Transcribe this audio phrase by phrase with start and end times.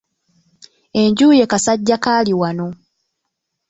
[1.01, 2.67] Enju ye Kasajjakaaliwano.